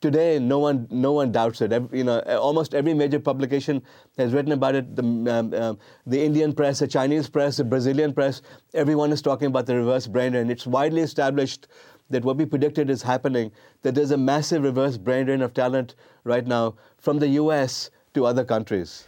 Today, 0.01 0.39
no 0.39 0.61
one, 0.61 0.87
no 0.91 1.11
one 1.13 1.33
doubts 1.33 1.61
it. 1.61 1.73
you 1.93 2.05
know, 2.05 2.21
almost 2.21 2.73
every 2.73 2.95
major 2.95 3.19
publication 3.19 3.83
has 4.17 4.33
written 4.33 4.53
about 4.53 4.77
it. 4.77 4.95
The, 4.95 5.03
um, 5.03 5.55
um, 5.55 5.79
the 6.07 6.23
Indian 6.23 6.53
press, 6.53 6.79
the 6.79 6.87
Chinese 6.87 7.29
press, 7.29 7.57
the 7.57 7.65
Brazilian 7.65 8.13
press, 8.13 8.43
everyone 8.75 9.11
is 9.11 9.21
talking 9.21 9.49
about 9.49 9.67
the 9.67 9.75
reverse 9.75 10.07
brain 10.07 10.33
drain. 10.33 10.51
It's 10.51 10.69
widely 10.69 11.01
established 11.01 11.67
that 12.11 12.25
what 12.25 12.37
we 12.37 12.47
predicted 12.47 12.91
is 12.91 13.03
happening, 13.03 13.51
that 13.83 13.97
there's 13.97 14.13
a 14.13 14.17
massive 14.17 14.63
reverse 14.63 14.97
brain 14.97 15.27
drain 15.27 15.43
of 15.43 15.53
talent 15.53 15.97
right 16.23 16.47
now 16.47 16.77
from 16.99 17.19
the 17.19 17.29
US 17.31 17.91
to 18.15 18.25
other 18.25 18.45
countries. 18.45 19.05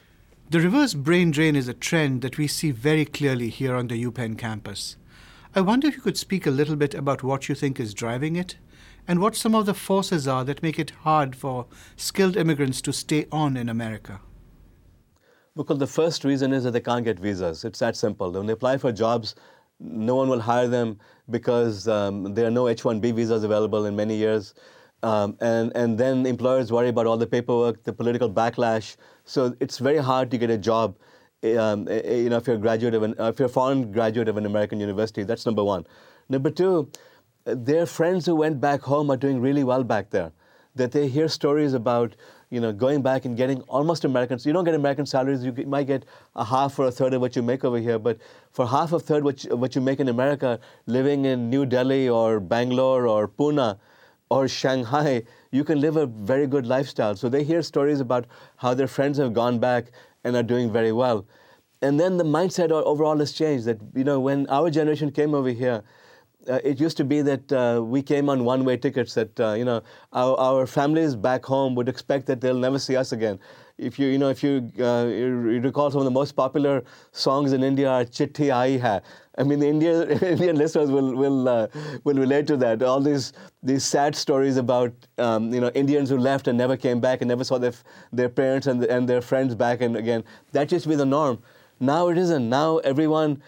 The 0.50 0.58
reverse 0.58 0.94
brain 0.94 1.30
drain 1.30 1.54
is 1.54 1.68
a 1.68 1.74
trend 1.74 2.22
that 2.22 2.36
we 2.36 2.48
see 2.48 2.72
very 2.72 3.04
clearly 3.04 3.48
here 3.48 3.76
on 3.76 3.86
the 3.86 4.04
UPenn 4.04 4.36
campus. 4.36 4.96
I 5.54 5.60
wonder 5.60 5.86
if 5.86 5.94
you 5.94 6.02
could 6.02 6.18
speak 6.18 6.46
a 6.46 6.50
little 6.50 6.76
bit 6.76 6.94
about 6.94 7.22
what 7.22 7.48
you 7.48 7.54
think 7.54 7.78
is 7.78 7.94
driving 7.94 8.34
it 8.34 8.56
and 9.10 9.18
what 9.18 9.34
some 9.34 9.56
of 9.56 9.66
the 9.66 9.74
forces 9.74 10.28
are 10.28 10.44
that 10.44 10.62
make 10.62 10.78
it 10.78 10.90
hard 11.04 11.34
for 11.34 11.66
skilled 11.96 12.36
immigrants 12.36 12.80
to 12.80 12.92
stay 12.92 13.26
on 13.32 13.56
in 13.56 13.68
America. 13.68 14.20
Because 15.56 15.80
the 15.80 15.86
first 15.88 16.22
reason 16.22 16.52
is 16.52 16.62
that 16.62 16.70
they 16.70 16.80
can't 16.80 17.04
get 17.04 17.18
visas. 17.18 17.64
It's 17.64 17.80
that 17.80 17.96
simple. 17.96 18.30
When 18.30 18.46
they 18.46 18.52
apply 18.52 18.78
for 18.78 18.92
jobs, 18.92 19.34
no 19.80 20.14
one 20.14 20.28
will 20.28 20.38
hire 20.38 20.68
them 20.68 21.00
because 21.28 21.88
um, 21.88 22.34
there 22.34 22.46
are 22.46 22.52
no 22.52 22.68
H-1B 22.68 23.12
visas 23.16 23.42
available 23.42 23.86
in 23.86 23.96
many 23.96 24.14
years. 24.14 24.54
Um, 25.02 25.36
and, 25.40 25.72
and 25.74 25.98
then 25.98 26.24
employers 26.24 26.70
worry 26.70 26.90
about 26.90 27.08
all 27.08 27.16
the 27.16 27.26
paperwork, 27.26 27.82
the 27.82 27.92
political 27.92 28.30
backlash. 28.30 28.96
So 29.24 29.56
it's 29.58 29.78
very 29.78 29.98
hard 29.98 30.30
to 30.30 30.38
get 30.38 30.50
a 30.50 30.58
job 30.58 30.96
um, 31.42 31.88
you 31.88 32.28
know, 32.28 32.36
if 32.36 32.46
you're 32.46 32.56
a 32.56 32.60
graduate 32.60 32.94
of 32.94 33.02
an, 33.02 33.14
if 33.18 33.40
you're 33.40 33.46
a 33.46 33.56
foreign 33.58 33.90
graduate 33.90 34.28
of 34.28 34.36
an 34.36 34.46
American 34.46 34.78
university. 34.78 35.24
That's 35.24 35.46
number 35.46 35.64
one. 35.64 35.86
Number 36.28 36.50
two, 36.50 36.90
their 37.44 37.86
friends 37.86 38.26
who 38.26 38.36
went 38.36 38.60
back 38.60 38.80
home 38.82 39.10
are 39.10 39.16
doing 39.16 39.40
really 39.40 39.64
well 39.64 39.84
back 39.84 40.10
there. 40.10 40.32
That 40.76 40.92
they 40.92 41.08
hear 41.08 41.28
stories 41.28 41.74
about 41.74 42.14
you 42.50 42.60
know, 42.60 42.72
going 42.72 43.00
back 43.00 43.24
and 43.24 43.36
getting 43.36 43.60
almost 43.62 44.04
American. 44.04 44.38
So 44.38 44.48
you 44.48 44.52
don't 44.52 44.64
get 44.64 44.74
American 44.74 45.06
salaries. 45.06 45.44
You 45.44 45.52
might 45.66 45.86
get 45.86 46.04
a 46.34 46.44
half 46.44 46.78
or 46.78 46.86
a 46.86 46.90
third 46.90 47.14
of 47.14 47.20
what 47.20 47.36
you 47.36 47.42
make 47.42 47.64
over 47.64 47.78
here. 47.78 47.98
But 47.98 48.18
for 48.52 48.66
half 48.66 48.92
a 48.92 48.98
third 48.98 49.22
what 49.22 49.44
you, 49.44 49.56
what 49.56 49.74
you 49.76 49.80
make 49.80 50.00
in 50.00 50.08
America, 50.08 50.58
living 50.86 51.24
in 51.24 51.48
New 51.48 51.64
Delhi 51.64 52.08
or 52.08 52.40
Bangalore 52.40 53.06
or 53.06 53.28
Pune 53.28 53.78
or 54.30 54.48
Shanghai, 54.48 55.22
you 55.52 55.62
can 55.62 55.80
live 55.80 55.96
a 55.96 56.06
very 56.06 56.48
good 56.48 56.66
lifestyle. 56.66 57.14
So 57.14 57.28
they 57.28 57.44
hear 57.44 57.62
stories 57.62 58.00
about 58.00 58.26
how 58.56 58.74
their 58.74 58.88
friends 58.88 59.18
have 59.18 59.32
gone 59.32 59.60
back 59.60 59.92
and 60.24 60.34
are 60.34 60.42
doing 60.42 60.72
very 60.72 60.92
well. 60.92 61.26
And 61.82 61.98
then 61.98 62.16
the 62.16 62.24
mindset 62.24 62.70
overall 62.70 63.18
has 63.18 63.32
changed. 63.32 63.64
That 63.64 63.78
you 63.94 64.04
know, 64.04 64.18
when 64.18 64.46
our 64.48 64.70
generation 64.70 65.12
came 65.12 65.34
over 65.34 65.50
here, 65.50 65.82
uh, 66.48 66.60
it 66.64 66.80
used 66.80 66.96
to 66.96 67.04
be 67.04 67.22
that 67.22 67.52
uh, 67.52 67.82
we 67.82 68.02
came 68.02 68.28
on 68.28 68.44
one-way 68.44 68.76
tickets. 68.76 69.14
That 69.14 69.38
uh, 69.40 69.52
you 69.52 69.64
know, 69.64 69.82
our, 70.12 70.36
our, 70.38 70.66
families 70.66 71.14
back 71.14 71.44
home 71.44 71.74
would 71.74 71.88
expect 71.88 72.26
that 72.26 72.40
they'll 72.40 72.58
never 72.58 72.78
see 72.78 72.96
us 72.96 73.12
again. 73.12 73.38
If 73.78 73.98
you 73.98 74.08
you 74.08 74.18
know 74.18 74.28
if 74.28 74.42
you, 74.42 74.70
uh, 74.78 75.06
you 75.06 75.60
recall 75.62 75.90
some 75.90 76.00
of 76.00 76.04
the 76.04 76.10
most 76.10 76.32
popular 76.32 76.82
songs 77.12 77.52
in 77.52 77.62
India 77.62 77.88
are 77.90 78.04
"Chitti 78.04 78.46
Aayi 78.48 78.80
Hai." 78.80 79.00
I 79.38 79.42
mean, 79.42 79.58
the 79.58 79.68
Indian 79.68 80.10
Indian 80.22 80.56
listeners 80.56 80.90
will 80.90 81.14
will 81.14 81.48
uh, 81.48 81.66
will 82.04 82.16
relate 82.16 82.46
to 82.48 82.56
that. 82.58 82.82
All 82.82 83.00
these 83.00 83.32
these 83.62 83.84
sad 83.84 84.14
stories 84.16 84.56
about 84.56 84.92
um, 85.18 85.52
you 85.52 85.60
know 85.60 85.70
Indians 85.74 86.08
who 86.10 86.18
left 86.18 86.48
and 86.48 86.56
never 86.56 86.76
came 86.76 87.00
back 87.00 87.20
and 87.20 87.28
never 87.28 87.44
saw 87.44 87.58
their 87.58 87.74
their 88.12 88.28
parents 88.28 88.66
and 88.66 88.84
and 88.84 89.08
their 89.08 89.20
friends 89.20 89.54
back 89.54 89.80
and 89.80 89.96
again. 89.96 90.24
That 90.52 90.72
used 90.72 90.84
to 90.84 90.88
be 90.88 90.96
the 90.96 91.06
norm. 91.06 91.42
Now 91.82 92.08
it 92.08 92.18
isn't. 92.18 92.48
Now 92.48 92.78
everyone 92.78 93.42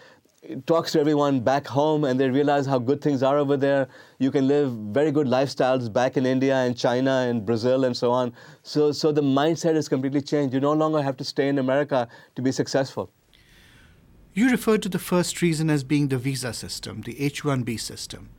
talks 0.65 0.91
to 0.91 0.99
everyone 0.99 1.39
back 1.39 1.65
home 1.65 2.03
and 2.03 2.19
they 2.19 2.29
realize 2.29 2.65
how 2.65 2.77
good 2.77 3.01
things 3.01 3.23
are 3.23 3.37
over 3.37 3.55
there. 3.55 3.87
You 4.19 4.31
can 4.31 4.47
live 4.47 4.71
very 4.71 5.11
good 5.11 5.27
lifestyles 5.27 5.91
back 5.91 6.17
in 6.17 6.25
India 6.25 6.55
and 6.55 6.77
China 6.77 7.25
and 7.29 7.45
Brazil 7.45 7.85
and 7.85 7.95
so 7.95 8.11
on. 8.11 8.33
So, 8.61 8.91
so 8.91 9.11
the 9.11 9.21
mindset 9.21 9.75
has 9.75 9.87
completely 9.87 10.21
changed. 10.21 10.53
You 10.53 10.59
no 10.59 10.73
longer 10.73 11.01
have 11.01 11.17
to 11.17 11.23
stay 11.23 11.47
in 11.47 11.59
America 11.59 12.07
to 12.35 12.41
be 12.41 12.51
successful. 12.51 13.09
You 14.33 14.49
referred 14.49 14.81
to 14.83 14.89
the 14.89 14.99
first 14.99 15.41
reason 15.41 15.69
as 15.69 15.83
being 15.83 16.07
the 16.09 16.17
visa 16.17 16.53
system, 16.53 17.01
the 17.01 17.21
H 17.21 17.43
1B 17.43 17.79
system. 17.79 18.29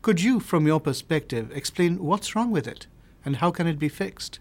Could 0.00 0.22
you, 0.22 0.40
from 0.40 0.66
your 0.66 0.80
perspective, 0.80 1.50
explain 1.52 2.02
what's 2.02 2.34
wrong 2.34 2.50
with 2.50 2.66
it 2.66 2.86
and 3.24 3.36
how 3.36 3.50
can 3.50 3.66
it 3.66 3.78
be 3.78 3.88
fixed? 3.88 4.38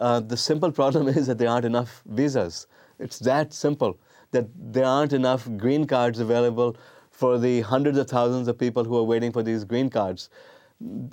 Uh, 0.00 0.20
the 0.20 0.36
simple 0.36 0.72
problem 0.72 1.06
is 1.18 1.26
that 1.26 1.38
there 1.38 1.48
aren't 1.48 1.66
enough 1.66 2.02
visas. 2.06 2.66
It's 2.98 3.18
that 3.20 3.52
simple 3.52 3.98
that 4.32 4.46
there 4.56 4.84
aren't 4.84 5.12
enough 5.12 5.48
green 5.56 5.86
cards 5.86 6.18
available 6.18 6.76
for 7.10 7.38
the 7.38 7.60
hundreds 7.60 7.98
of 7.98 8.08
thousands 8.08 8.48
of 8.48 8.58
people 8.58 8.84
who 8.84 8.96
are 8.96 9.02
waiting 9.02 9.30
for 9.30 9.42
these 9.42 9.64
green 9.64 9.88
cards. 9.88 10.28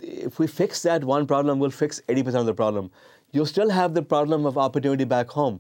If 0.01 0.39
we 0.39 0.47
fix 0.47 0.81
that 0.83 1.03
one 1.03 1.27
problem, 1.27 1.59
we'll 1.59 1.69
fix 1.69 2.01
80% 2.07 2.39
of 2.39 2.45
the 2.45 2.53
problem. 2.53 2.89
You'll 3.31 3.45
still 3.45 3.69
have 3.69 3.93
the 3.93 4.01
problem 4.01 4.45
of 4.45 4.57
opportunity 4.57 5.03
back 5.03 5.29
home. 5.29 5.59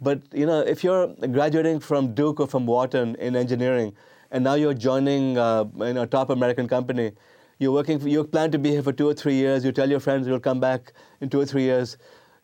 But 0.00 0.22
you 0.32 0.46
know, 0.46 0.60
if 0.60 0.82
you're 0.82 1.06
graduating 1.06 1.80
from 1.80 2.14
Duke 2.14 2.40
or 2.40 2.48
from 2.48 2.66
Wharton 2.66 3.14
in 3.16 3.36
engineering, 3.36 3.94
and 4.32 4.42
now 4.42 4.54
you're 4.54 4.74
joining 4.74 5.38
uh, 5.38 5.64
in 5.80 5.96
a 5.98 6.06
top 6.06 6.30
American 6.30 6.66
company, 6.66 7.12
you're 7.58 7.70
working. 7.70 8.00
For, 8.00 8.08
you 8.08 8.24
plan 8.24 8.50
to 8.50 8.58
be 8.58 8.70
here 8.70 8.82
for 8.82 8.92
two 8.92 9.08
or 9.08 9.14
three 9.14 9.34
years. 9.34 9.64
You 9.64 9.70
tell 9.70 9.88
your 9.88 10.00
friends 10.00 10.26
you'll 10.26 10.40
come 10.40 10.58
back 10.58 10.92
in 11.20 11.28
two 11.28 11.40
or 11.40 11.46
three 11.46 11.62
years 11.62 11.96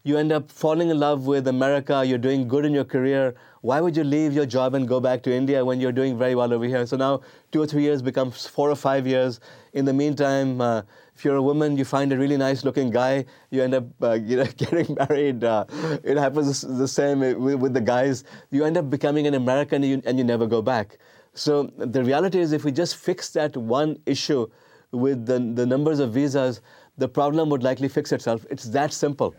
you 0.02 0.16
end 0.16 0.32
up 0.32 0.50
falling 0.50 0.88
in 0.88 0.98
love 0.98 1.26
with 1.26 1.46
America, 1.46 2.02
you're 2.04 2.18
doing 2.18 2.48
good 2.48 2.64
in 2.64 2.72
your 2.72 2.84
career. 2.84 3.34
Why 3.60 3.80
would 3.82 3.94
you 3.94 4.04
leave 4.04 4.32
your 4.32 4.46
job 4.46 4.74
and 4.74 4.88
go 4.88 4.98
back 4.98 5.22
to 5.24 5.32
India 5.32 5.62
when 5.62 5.78
you're 5.78 5.92
doing 5.92 6.16
very 6.16 6.34
well 6.34 6.52
over 6.54 6.64
here? 6.64 6.86
So 6.86 6.96
now 6.96 7.20
two 7.52 7.60
or 7.60 7.66
three 7.66 7.82
years 7.82 8.00
becomes 8.00 8.46
four 8.46 8.70
or 8.70 8.76
five 8.76 9.06
years. 9.06 9.40
In 9.74 9.84
the 9.84 9.92
meantime, 9.92 10.60
uh, 10.60 10.82
if 11.14 11.22
you're 11.22 11.36
a 11.36 11.42
woman, 11.42 11.76
you 11.76 11.84
find 11.84 12.10
a 12.14 12.16
really 12.16 12.38
nice 12.38 12.64
looking 12.64 12.88
guy, 12.90 13.26
you 13.50 13.62
end 13.62 13.74
up 13.74 13.84
uh, 14.02 14.12
you 14.24 14.38
know, 14.38 14.46
getting 14.56 14.96
married. 14.98 15.44
Uh, 15.44 15.66
it 16.02 16.16
happens 16.16 16.62
the 16.62 16.88
same 16.88 17.20
with, 17.20 17.74
the 17.74 17.80
guys. 17.80 18.24
You 18.50 18.64
end 18.64 18.78
up 18.78 18.88
becoming 18.88 19.26
an 19.26 19.34
American 19.34 19.82
and 19.82 19.90
you, 19.90 20.02
and 20.06 20.16
you 20.16 20.24
never 20.24 20.46
go 20.46 20.62
back. 20.62 20.96
So 21.34 21.64
the 21.76 22.02
reality 22.02 22.38
is, 22.38 22.52
if 22.52 22.64
we 22.64 22.72
just 22.72 22.96
fix 22.96 23.28
that 23.30 23.54
one 23.54 23.98
issue 24.06 24.46
with 24.92 25.26
the, 25.26 25.38
the 25.38 25.66
numbers 25.66 26.00
of 26.00 26.14
visas, 26.14 26.62
the 26.96 27.06
problem 27.06 27.50
would 27.50 27.62
likely 27.62 27.88
fix 27.88 28.12
itself. 28.12 28.46
It's 28.50 28.64
that 28.64 28.92
simple. 28.92 29.34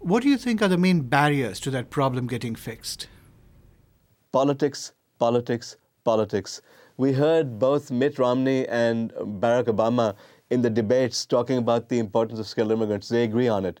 What 0.00 0.22
do 0.22 0.28
you 0.28 0.38
think 0.38 0.62
are 0.62 0.68
the 0.68 0.78
main 0.78 1.00
barriers 1.02 1.58
to 1.60 1.70
that 1.72 1.90
problem 1.90 2.28
getting 2.28 2.54
fixed? 2.54 3.08
Politics, 4.30 4.92
politics, 5.18 5.76
politics. 6.04 6.62
We 6.96 7.12
heard 7.12 7.58
both 7.58 7.90
Mitt 7.90 8.16
Romney 8.16 8.66
and 8.68 9.10
Barack 9.12 9.64
Obama 9.64 10.14
in 10.50 10.62
the 10.62 10.70
debates 10.70 11.26
talking 11.26 11.58
about 11.58 11.88
the 11.88 11.98
importance 11.98 12.38
of 12.38 12.46
skilled 12.46 12.70
immigrants. 12.70 13.08
They 13.08 13.24
agree 13.24 13.48
on 13.48 13.66
it. 13.66 13.80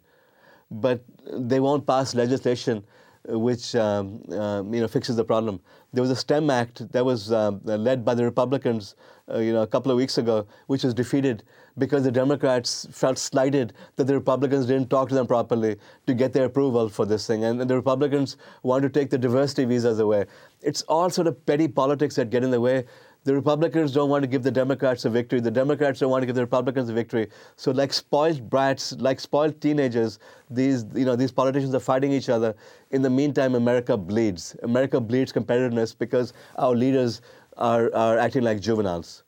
But 0.72 1.04
they 1.32 1.60
won't 1.60 1.86
pass 1.86 2.16
legislation 2.16 2.82
which 3.28 3.74
um, 3.74 4.22
uh, 4.30 4.62
you 4.70 4.80
know 4.80 4.88
fixes 4.88 5.16
the 5.16 5.24
problem. 5.24 5.60
There 5.92 6.02
was 6.02 6.10
a 6.10 6.16
STEM 6.16 6.50
Act 6.50 6.90
that 6.92 7.04
was 7.04 7.32
uh, 7.32 7.52
led 7.64 8.04
by 8.04 8.14
the 8.14 8.24
Republicans, 8.24 8.94
uh, 9.32 9.38
you 9.38 9.52
know, 9.52 9.62
a 9.62 9.66
couple 9.66 9.90
of 9.90 9.96
weeks 9.96 10.18
ago, 10.18 10.46
which 10.66 10.84
was 10.84 10.94
defeated 10.94 11.44
because 11.78 12.02
the 12.02 12.10
Democrats 12.10 12.86
felt 12.90 13.18
slighted 13.18 13.72
that 13.96 14.04
the 14.04 14.14
Republicans 14.14 14.66
didn't 14.66 14.90
talk 14.90 15.08
to 15.08 15.14
them 15.14 15.26
properly 15.26 15.76
to 16.06 16.14
get 16.14 16.32
their 16.32 16.46
approval 16.46 16.88
for 16.88 17.06
this 17.06 17.26
thing, 17.26 17.44
and, 17.44 17.60
and 17.60 17.70
the 17.70 17.76
Republicans 17.76 18.36
want 18.62 18.82
to 18.82 18.88
take 18.88 19.10
the 19.10 19.18
diversity 19.18 19.64
visas 19.64 19.98
away. 19.98 20.24
It's 20.60 20.82
all 20.82 21.08
sort 21.08 21.26
of 21.26 21.44
petty 21.46 21.68
politics 21.68 22.16
that 22.16 22.30
get 22.30 22.42
in 22.42 22.50
the 22.50 22.60
way 22.60 22.84
the 23.24 23.34
Republicans 23.34 23.92
don't 23.92 24.08
want 24.08 24.22
to 24.22 24.28
give 24.28 24.42
the 24.42 24.50
Democrats 24.50 25.04
a 25.04 25.10
victory. 25.10 25.40
The 25.40 25.50
Democrats 25.50 26.00
don't 26.00 26.10
want 26.10 26.22
to 26.22 26.26
give 26.26 26.36
the 26.36 26.42
Republicans 26.42 26.88
a 26.88 26.92
victory. 26.92 27.28
So, 27.56 27.70
like 27.72 27.92
spoiled 27.92 28.48
brats, 28.48 28.92
like 28.92 29.20
spoiled 29.20 29.60
teenagers, 29.60 30.18
these 30.50 30.86
you 30.94 31.04
know 31.04 31.16
these 31.16 31.32
politicians 31.32 31.74
are 31.74 31.80
fighting 31.80 32.12
each 32.12 32.28
other. 32.28 32.54
In 32.90 33.02
the 33.02 33.10
meantime, 33.10 33.54
America 33.54 33.96
bleeds. 33.96 34.56
America 34.62 35.00
bleeds 35.00 35.32
competitiveness 35.32 35.96
because 35.98 36.32
our 36.56 36.74
leaders 36.74 37.20
are, 37.58 37.94
are 37.94 38.18
acting 38.18 38.42
like 38.42 38.60
juveniles. 38.60 39.24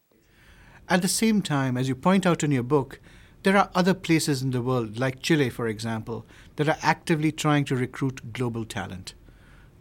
At 0.89 1.03
the 1.03 1.09
same 1.09 1.43
time, 1.43 1.77
as 1.77 1.89
you 1.89 1.95
point 1.95 2.27
out 2.27 2.43
in 2.43 2.51
your 2.51 2.63
book, 2.63 3.01
there 3.43 3.57
are 3.57 3.71
other 3.75 3.95
places 3.95 4.43
in 4.43 4.51
the 4.51 4.63
world, 4.63 4.99
like 4.99 5.23
Chile, 5.23 5.51
for 5.51 5.67
example, 5.67 6.27
that 6.57 6.69
are 6.69 6.77
actively 6.83 7.33
trying 7.33 7.65
to 7.67 7.77
recruit 7.77 8.33
global 8.33 8.65
talent. 8.65 9.15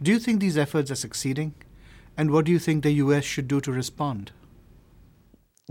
Do 0.00 0.10
you 0.10 0.18
think 0.18 0.40
these 0.40 0.56
efforts 0.56 0.90
are 0.90 0.96
succeeding? 0.96 1.54
And 2.20 2.32
what 2.32 2.44
do 2.44 2.52
you 2.52 2.58
think 2.58 2.82
the 2.82 2.92
US 3.04 3.24
should 3.24 3.48
do 3.48 3.62
to 3.62 3.72
respond? 3.72 4.32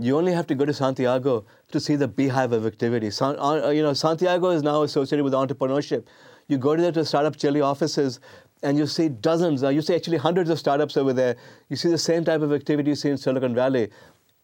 You 0.00 0.18
only 0.18 0.32
have 0.32 0.48
to 0.48 0.56
go 0.56 0.64
to 0.64 0.74
Santiago 0.74 1.44
to 1.70 1.78
see 1.78 1.94
the 1.94 2.08
beehive 2.08 2.50
of 2.50 2.66
activity. 2.66 3.12
San, 3.12 3.38
uh, 3.38 3.68
you 3.68 3.84
know, 3.84 3.92
Santiago 3.92 4.50
is 4.50 4.64
now 4.64 4.82
associated 4.82 5.22
with 5.22 5.32
entrepreneurship. 5.32 6.06
You 6.48 6.58
go 6.58 6.74
to 6.74 6.90
the 6.90 7.04
startup 7.04 7.36
Chile 7.36 7.60
offices, 7.60 8.18
and 8.64 8.76
you 8.76 8.88
see 8.88 9.08
dozens, 9.08 9.62
uh, 9.62 9.68
you 9.68 9.80
see 9.80 9.94
actually 9.94 10.16
hundreds 10.16 10.50
of 10.50 10.58
startups 10.58 10.96
over 10.96 11.12
there. 11.12 11.36
You 11.68 11.76
see 11.76 11.88
the 11.88 12.02
same 12.06 12.24
type 12.24 12.40
of 12.40 12.52
activity 12.52 12.90
you 12.90 12.96
see 12.96 13.10
in 13.10 13.16
Silicon 13.16 13.54
Valley 13.54 13.88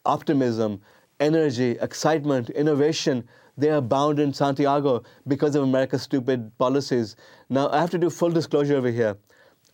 optimism, 0.04 0.80
energy, 1.18 1.76
excitement, 1.80 2.50
innovation, 2.50 3.28
they 3.58 3.70
are 3.70 3.80
bound 3.80 4.20
in 4.20 4.32
Santiago 4.32 5.02
because 5.26 5.56
of 5.56 5.64
America's 5.64 6.02
stupid 6.02 6.56
policies. 6.56 7.16
Now, 7.48 7.68
I 7.70 7.80
have 7.80 7.90
to 7.90 7.98
do 7.98 8.10
full 8.10 8.30
disclosure 8.30 8.76
over 8.76 8.92
here. 8.92 9.16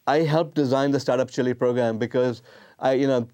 I 0.06 0.18
helped 0.20 0.54
design 0.54 0.90
the 0.90 0.98
Startup 0.98 1.30
Chile 1.30 1.54
program 1.54 1.96
because 1.98 2.42
I, 2.80 2.94
you 2.94 3.06
know, 3.06 3.28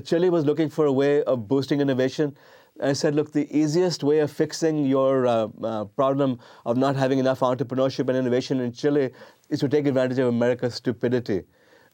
Chile 0.00 0.28
was 0.28 0.44
looking 0.44 0.68
for 0.68 0.84
a 0.84 0.92
way 0.92 1.22
of 1.22 1.48
boosting 1.48 1.80
innovation. 1.80 2.36
I 2.82 2.92
said, 2.92 3.14
look, 3.14 3.32
the 3.32 3.48
easiest 3.56 4.04
way 4.04 4.18
of 4.18 4.30
fixing 4.30 4.84
your 4.84 5.26
uh, 5.26 5.48
uh, 5.64 5.84
problem 5.86 6.38
of 6.66 6.76
not 6.76 6.94
having 6.94 7.18
enough 7.18 7.40
entrepreneurship 7.40 8.08
and 8.08 8.16
innovation 8.16 8.60
in 8.60 8.72
Chile 8.72 9.10
is 9.48 9.60
to 9.60 9.68
take 9.68 9.86
advantage 9.86 10.18
of 10.18 10.28
America's 10.28 10.74
stupidity. 10.74 11.44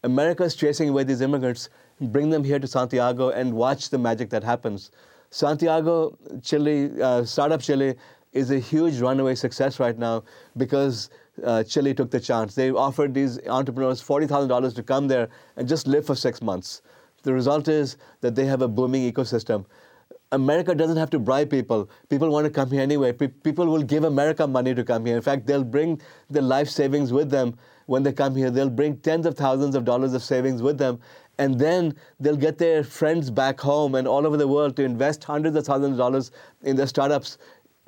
America 0.02 0.42
is 0.42 0.56
chasing 0.56 0.88
away 0.88 1.04
these 1.04 1.20
immigrants, 1.20 1.70
bring 2.00 2.28
them 2.28 2.44
here 2.44 2.58
to 2.58 2.66
Santiago, 2.66 3.30
and 3.30 3.54
watch 3.54 3.90
the 3.90 3.98
magic 3.98 4.28
that 4.30 4.42
happens. 4.42 4.90
Santiago, 5.30 6.18
Chile, 6.42 6.90
uh, 7.00 7.24
Startup 7.24 7.60
Chile 7.60 7.94
is 8.34 8.50
a 8.50 8.58
huge 8.58 9.00
runaway 9.00 9.34
success 9.34 9.80
right 9.80 9.96
now 9.96 10.24
because 10.56 11.08
uh, 11.42 11.62
Chile 11.62 11.94
took 11.94 12.10
the 12.10 12.20
chance. 12.20 12.54
They 12.54 12.70
offered 12.70 13.14
these 13.14 13.38
entrepreneurs 13.46 14.02
$40,000 14.02 14.74
to 14.74 14.82
come 14.82 15.08
there 15.08 15.28
and 15.56 15.66
just 15.66 15.86
live 15.86 16.04
for 16.04 16.14
six 16.14 16.42
months. 16.42 16.82
The 17.22 17.32
result 17.32 17.68
is 17.68 17.96
that 18.20 18.34
they 18.34 18.44
have 18.44 18.60
a 18.60 18.68
booming 18.68 19.10
ecosystem. 19.10 19.64
America 20.32 20.74
doesn't 20.74 20.96
have 20.96 21.10
to 21.10 21.18
bribe 21.18 21.48
people. 21.48 21.88
People 22.08 22.28
want 22.28 22.44
to 22.44 22.50
come 22.50 22.70
here 22.70 22.80
anyway. 22.80 23.12
people 23.12 23.66
will 23.66 23.82
give 23.82 24.04
America 24.04 24.46
money 24.46 24.74
to 24.74 24.82
come 24.82 25.06
here. 25.06 25.16
In 25.16 25.22
fact, 25.22 25.46
they'll 25.46 25.64
bring 25.64 26.00
their 26.28 26.42
life 26.42 26.68
savings 26.68 27.12
with 27.12 27.30
them 27.30 27.56
when 27.86 28.02
they 28.02 28.12
come 28.12 28.34
here. 28.34 28.50
They'll 28.50 28.70
bring 28.70 28.96
tens 28.98 29.26
of 29.26 29.36
thousands 29.36 29.74
of 29.74 29.84
dollars 29.84 30.12
of 30.12 30.22
savings 30.22 30.60
with 30.60 30.76
them, 30.76 30.98
and 31.38 31.58
then 31.58 31.94
they'll 32.20 32.36
get 32.36 32.58
their 32.58 32.82
friends 32.82 33.30
back 33.30 33.60
home 33.60 33.94
and 33.94 34.08
all 34.08 34.26
over 34.26 34.36
the 34.36 34.48
world 34.48 34.76
to 34.76 34.84
invest 34.84 35.24
hundreds 35.24 35.56
of 35.56 35.66
thousands 35.66 35.92
of 35.92 35.98
dollars 35.98 36.30
in 36.62 36.76
their 36.76 36.86
startups 36.86 37.38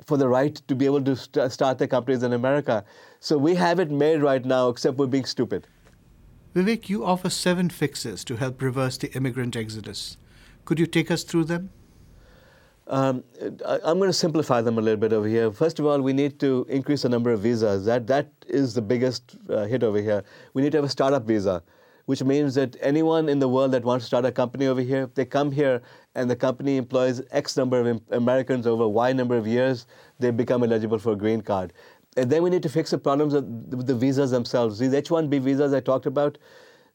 for 0.07 0.17
the 0.17 0.27
right 0.27 0.55
to 0.67 0.75
be 0.75 0.85
able 0.85 1.03
to 1.03 1.15
st- 1.15 1.51
start 1.51 1.77
their 1.77 1.87
companies 1.87 2.23
in 2.23 2.33
America. 2.33 2.83
So 3.19 3.37
we 3.37 3.55
have 3.55 3.79
it 3.79 3.91
made 3.91 4.21
right 4.21 4.43
now, 4.43 4.69
except 4.69 4.97
we're 4.97 5.07
being 5.07 5.25
stupid. 5.25 5.67
Vivek, 6.55 6.89
you 6.89 7.05
offer 7.05 7.29
seven 7.29 7.69
fixes 7.69 8.23
to 8.23 8.37
help 8.37 8.61
reverse 8.61 8.97
the 8.97 9.11
immigrant 9.13 9.55
exodus. 9.55 10.17
Could 10.65 10.79
you 10.79 10.87
take 10.87 11.11
us 11.11 11.23
through 11.23 11.43
them? 11.43 11.69
Um, 12.87 13.25
I'm 13.65 13.97
going 13.99 14.09
to 14.09 14.13
simplify 14.13 14.61
them 14.61 14.77
a 14.77 14.81
little 14.81 14.99
bit 14.99 15.11
over 15.11 15.27
here. 15.27 15.51
First 15.51 15.77
of 15.77 15.85
all, 15.85 16.01
we 16.01 16.13
need 16.13 16.39
to 16.39 16.65
increase 16.69 17.01
the 17.01 17.09
number 17.09 17.31
of 17.31 17.41
visas. 17.41 17.83
That 17.85 18.07
that 18.07 18.31
is 18.47 18.73
the 18.73 18.81
biggest 18.81 19.35
uh, 19.49 19.65
hit 19.65 19.83
over 19.83 20.01
here. 20.01 20.23
We 20.53 20.61
need 20.61 20.71
to 20.71 20.77
have 20.77 20.85
a 20.85 20.89
startup 20.89 21.27
visa 21.27 21.61
which 22.07 22.23
means 22.23 22.55
that 22.55 22.77
anyone 22.79 23.27
in 23.27 23.39
the 23.39 23.49
world 23.49 23.71
that 23.73 23.83
wants 23.83 24.05
to 24.05 24.07
start 24.07 24.23
a 24.23 24.31
company 24.31 24.65
over 24.65 24.79
here, 24.79 25.09
they 25.15 25.25
come 25.25 25.51
here 25.51 25.81
and 26.17 26.29
the 26.29 26.35
company 26.35 26.77
employs 26.77 27.21
X 27.31 27.55
number 27.55 27.79
of 27.79 28.01
Americans 28.09 28.65
over 28.65 28.87
Y 28.87 29.13
number 29.13 29.37
of 29.37 29.45
years, 29.45 29.85
they 30.19 30.31
become 30.31 30.63
eligible 30.63 30.97
for 30.97 31.13
a 31.13 31.15
green 31.15 31.41
card. 31.41 31.73
And 32.17 32.31
then 32.31 32.41
we 32.41 32.49
need 32.49 32.63
to 32.63 32.69
fix 32.69 32.89
the 32.89 32.97
problems 32.97 33.35
of 33.35 33.45
the 33.87 33.93
visas 33.93 34.31
themselves. 34.31 34.79
These 34.79 34.95
H-1B 34.95 35.39
visas 35.41 35.73
I 35.73 35.79
talked 35.79 36.07
about, 36.07 36.39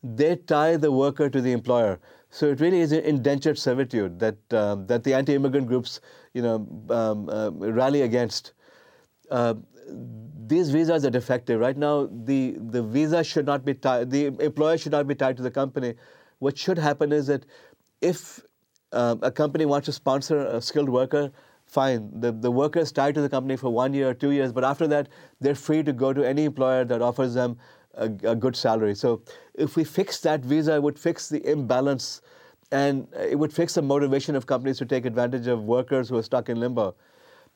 they 0.03 0.35
tie 0.35 0.77
the 0.77 0.91
worker 0.91 1.31
to 1.31 1.41
the 1.41 1.53
employer. 1.53 2.01
So 2.31 2.49
it 2.49 2.61
really 2.61 2.81
is 2.81 2.91
an 2.91 3.05
indentured 3.05 3.59
servitude 3.59 4.19
that 4.19 4.55
um, 4.61 4.87
that 4.87 5.05
the 5.05 5.15
anti-immigrant 5.15 5.69
groups, 5.69 6.01
you 6.35 6.43
know, 6.43 6.57
um, 6.91 7.29
uh, 7.29 7.51
rally 7.51 8.03
against. 8.03 8.55
Uh, 9.31 9.55
these 10.47 10.71
visas 10.71 11.05
are 11.05 11.11
defective. 11.11 11.61
Right 11.61 11.77
now, 11.77 12.09
the, 12.25 12.57
the 12.59 12.83
visa 12.83 13.23
should 13.23 13.47
not 13.47 13.65
be 13.65 13.75
tied, 13.75 14.11
the 14.11 14.27
employer 14.27 14.77
should 14.79 14.93
not 14.93 15.07
be 15.07 15.15
tied 15.15 15.37
to 15.37 15.43
the 15.43 15.51
company. 15.51 15.95
What 16.41 16.59
should 16.59 16.79
happen 16.79 17.13
is 17.13 17.29
that 17.29 17.47
if 18.01 18.41
uh, 18.93 19.17
a 19.23 19.31
company 19.31 19.65
wants 19.65 19.87
to 19.87 19.93
sponsor 19.93 20.47
a 20.47 20.61
skilled 20.61 20.89
worker, 20.89 21.31
fine. 21.67 22.11
The, 22.21 22.33
the 22.33 22.51
worker 22.51 22.81
is 22.81 22.93
tied 22.93 23.15
to 23.15 23.21
the 23.23 23.29
company 23.29 23.57
for 23.57 23.71
one 23.71 23.95
year 23.95 24.11
or 24.11 24.15
two 24.15 24.31
years, 24.31 24.53
but 24.53 24.65
after 24.65 24.87
that, 24.89 25.09
they're 25.41 25.55
free 25.55 25.83
to 25.83 25.93
go 25.93 26.13
to 26.13 26.23
any 26.23 26.45
employer 26.45 26.85
that 26.85 27.01
offers 27.01 27.35
them 27.35 27.59
a, 27.95 28.05
a 28.05 28.35
good 28.35 28.57
salary. 28.57 28.95
So 28.95 29.23
if 29.55 29.77
we 29.77 29.85
fix 29.85 30.21
that 30.21 30.45
visa, 30.45 30.75
it 30.75 30.83
would 30.83 30.99
fix 30.99 31.29
the 31.29 31.45
imbalance 31.51 32.21
and 32.71 33.07
it 33.19 33.39
would 33.39 33.53
fix 33.53 33.75
the 33.75 33.83
motivation 33.83 34.35
of 34.35 34.47
companies 34.47 34.79
to 34.79 34.87
take 34.87 35.05
advantage 35.05 35.47
of 35.47 35.65
workers 35.65 36.09
who 36.09 36.17
are 36.17 36.23
stuck 36.23 36.49
in 36.49 36.59
limbo. 36.59 36.95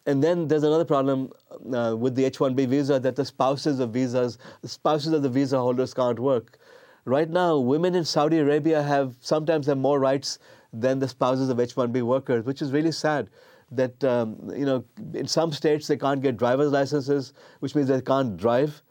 And 0.04 0.22
then 0.22 0.46
there's 0.46 0.62
another 0.62 0.84
problem 0.84 1.32
uh, 1.74 1.96
with 1.98 2.14
the 2.14 2.24
H-1B 2.26 2.68
visa 2.68 3.00
that 3.00 3.16
the 3.16 3.24
spouses 3.24 3.80
of 3.80 3.90
visas, 3.90 4.38
spouses 4.64 5.12
of 5.12 5.22
the 5.22 5.28
visa 5.28 5.58
holders 5.58 5.92
can't 5.92 6.18
work. 6.18 6.58
Right 7.06 7.30
now, 7.30 7.58
women 7.58 7.94
in 7.94 8.04
Saudi 8.04 8.38
Arabia 8.38 8.82
have 8.82 9.16
sometimes 9.20 9.66
have 9.66 9.78
more 9.78 9.98
rights 9.98 10.38
than 10.80 10.98
the 10.98 11.08
spouses 11.08 11.48
of 11.48 11.58
H-1B 11.58 12.02
workers, 12.02 12.44
which 12.44 12.62
is 12.62 12.72
really 12.72 12.92
sad. 12.92 13.30
That 13.72 14.04
um, 14.04 14.36
you 14.54 14.64
know, 14.64 14.84
in 15.14 15.26
some 15.26 15.52
states 15.52 15.88
they 15.88 15.96
can't 15.96 16.22
get 16.22 16.36
driver's 16.36 16.70
licenses, 16.70 17.32
which 17.60 17.74
means 17.74 17.88
they 17.88 18.00
can't 18.00 18.36
drive, 18.36 18.82